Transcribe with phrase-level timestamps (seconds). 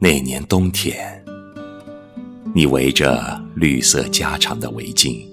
[0.00, 1.24] 那年冬天，
[2.54, 5.26] 你围着绿色加长的围巾，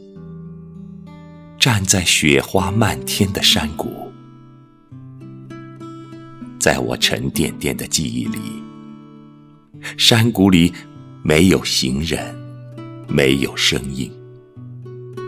[1.59, 4.11] 站在雪花漫天的山谷，
[6.59, 8.39] 在我沉甸甸的记忆里，
[9.99, 10.73] 山谷里
[11.21, 12.35] 没有行人，
[13.07, 14.11] 没有声音，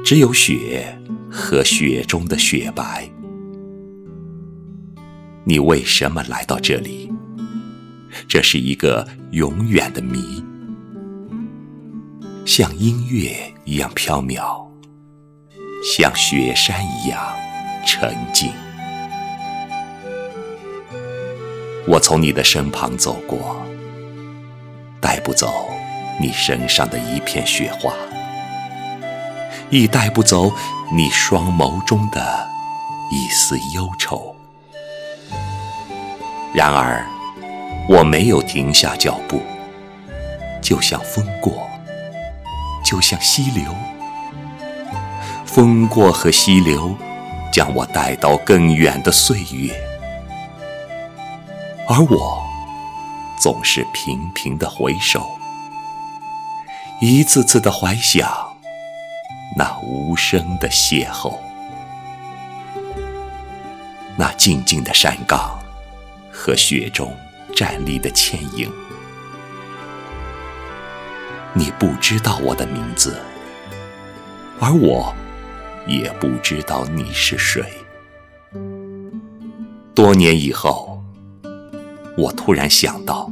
[0.04, 0.98] 只有雪
[1.30, 3.08] 和雪中的雪白。
[5.44, 7.08] 你为什么来到这里？
[8.27, 10.44] 这是一个永远的谜，
[12.45, 14.66] 像音乐一样飘渺，
[15.84, 17.22] 像雪山一样
[17.85, 18.52] 沉静。
[21.88, 23.66] 我从你的身旁走过，
[24.99, 25.70] 带不走
[26.20, 27.94] 你身上的一片雪花，
[29.70, 30.52] 亦带不走
[30.94, 32.47] 你双眸中的
[33.11, 34.36] 一丝忧愁。
[36.53, 37.05] 然而，
[37.89, 39.41] 我没有停下脚步，
[40.61, 41.69] 就像风过，
[42.83, 43.73] 就像溪流。
[45.45, 46.93] 风过和溪流，
[47.52, 49.73] 将我带到更远的岁月，
[51.88, 52.43] 而我
[53.39, 55.25] 总是频频的回首，
[56.99, 58.30] 一次次的怀想
[59.55, 61.35] 那无声的邂逅，
[64.17, 65.58] 那静静的山岗。
[66.39, 67.11] 和雪中
[67.58, 68.69] 站立的倩影，
[71.55, 73.19] 你不知道我的名字，
[74.59, 75.11] 而我
[75.88, 77.64] 也不知道你是谁。
[79.95, 81.03] 多年以后，
[82.16, 83.27] 我突然想到，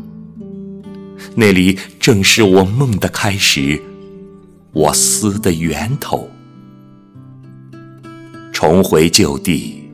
[1.35, 3.79] 那里正是我梦的开始，
[4.71, 6.27] 我思的源头。
[8.51, 9.87] 重回旧地，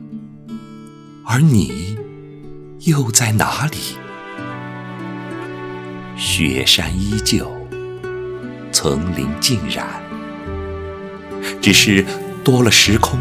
[1.26, 1.92] 而你。
[2.84, 3.76] 又在哪里？
[6.24, 7.50] 雪山依旧，
[8.70, 9.84] 层林尽染，
[11.60, 12.06] 只是
[12.44, 13.18] 多了时空，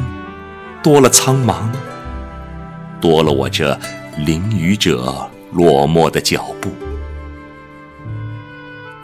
[0.83, 1.63] 多了苍茫，
[3.01, 3.75] 多了我这
[4.19, 6.69] 淋雨者落寞的脚步。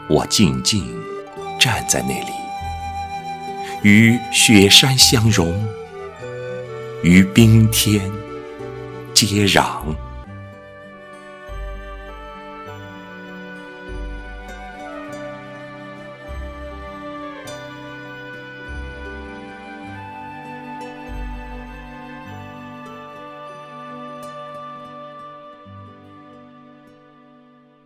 [0.07, 0.85] 我静静
[1.59, 2.31] 站在那里，
[3.81, 5.67] 与雪山相融，
[7.01, 8.11] 与冰天
[9.11, 9.65] 接壤。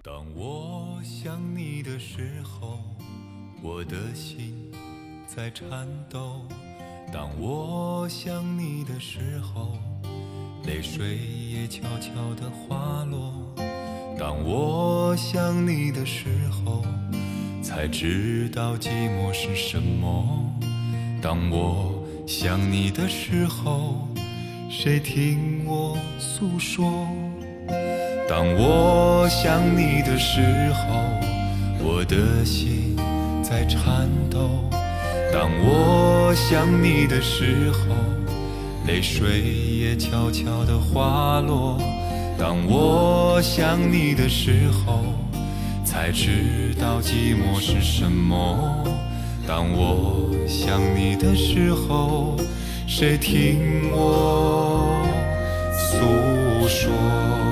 [0.03, 2.79] 当我想你的时候，
[3.61, 4.71] 我的心
[5.27, 6.41] 在颤抖；
[7.13, 9.77] 当我想你的时候，
[10.65, 13.31] 泪水也悄悄地滑落；
[14.17, 16.83] 当我想你的时候，
[17.61, 20.25] 才知道寂寞是什么；
[21.21, 24.07] 当我想你的时候，
[24.67, 27.07] 谁听我诉说？
[28.29, 30.41] 当我想你的时
[30.73, 31.03] 候，
[31.83, 32.95] 我的心
[33.43, 34.39] 在颤抖；
[35.33, 37.95] 当我想你的时候，
[38.87, 41.77] 泪水也悄悄地滑落；
[42.37, 45.03] 当我想你的时候，
[45.83, 48.55] 才知道寂寞是什么；
[49.45, 52.37] 当我想你的时候，
[52.87, 55.05] 谁听我
[55.73, 57.50] 诉说？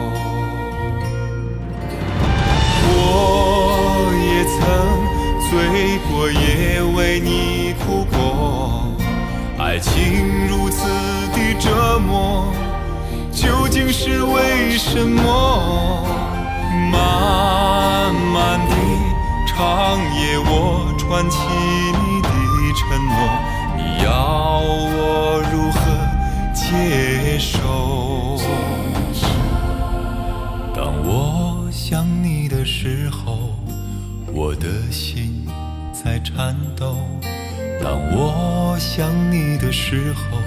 [4.40, 4.56] 也曾
[5.50, 8.88] 醉过，也为你哭过。
[9.58, 10.88] 爱情如此
[11.34, 12.46] 的折磨，
[13.34, 16.08] 究竟是为什么？
[16.90, 18.76] 漫漫的
[19.46, 22.30] 长夜，我串起你的
[22.78, 23.14] 承诺，
[23.76, 25.80] 你要我如何
[26.54, 27.60] 接受？
[36.02, 36.96] 在颤抖。
[37.84, 40.38] 当我想你的时候，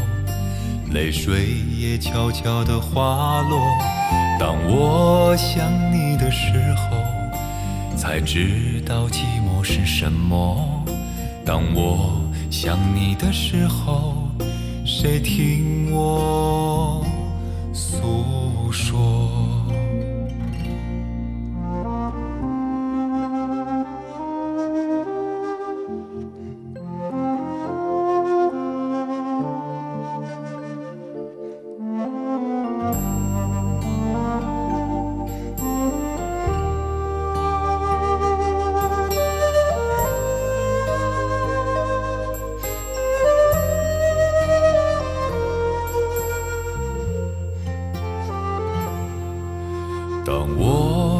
[0.93, 3.59] 泪水也悄悄地滑落。
[4.41, 6.97] 当我想你的时候，
[7.97, 10.83] 才知道寂寞是什么。
[11.45, 14.29] 当我想你的时候，
[14.87, 17.05] 谁听我
[17.75, 19.62] 诉说？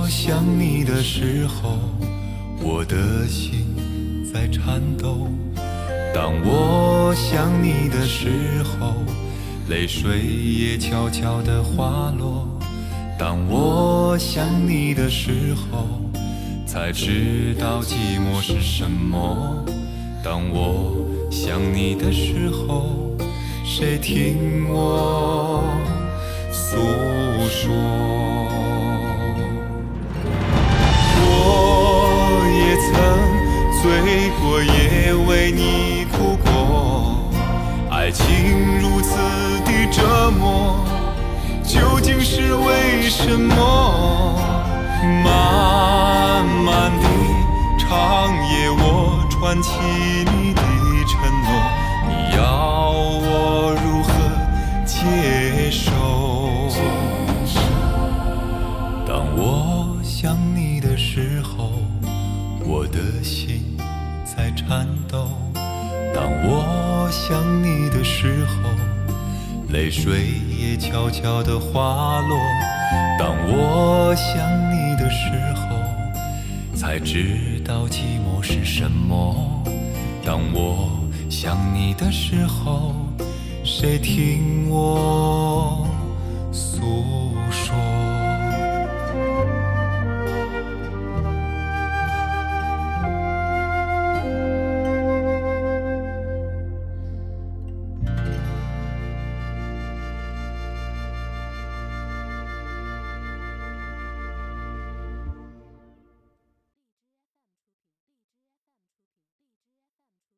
[0.03, 1.79] 我想你的时候，
[2.61, 3.77] 我的心
[4.35, 5.29] 在颤抖；
[6.13, 8.95] 当我想你的时候，
[9.69, 12.49] 泪水也悄悄地滑落；
[13.17, 15.87] 当我想你的时候，
[16.67, 19.65] 才知道寂寞是什么；
[20.21, 23.17] 当我想你的时候，
[23.65, 25.63] 谁听我
[26.51, 26.77] 诉
[27.49, 28.52] 说？
[34.03, 37.31] 醉过，也为你哭过。
[37.89, 39.17] 爱情如此
[39.65, 40.85] 的折磨，
[41.63, 43.55] 究竟是为什么？
[45.23, 47.07] 漫漫的
[47.79, 50.63] 长夜，我串起你的
[51.07, 51.49] 承诺，
[52.09, 52.91] 你要
[53.23, 54.11] 我如何
[54.85, 55.93] 接受？
[59.07, 61.71] 当我想你的时候，
[62.65, 63.72] 我的心。
[64.69, 65.29] 颤抖。
[66.15, 68.71] 当我想你的时候，
[69.69, 72.39] 泪水也悄悄地滑落。
[73.19, 75.77] 当我想你的时候，
[76.75, 79.63] 才知道寂寞是什么。
[80.25, 80.89] 当我
[81.29, 82.95] 想你的时候，
[83.63, 85.87] 谁听我？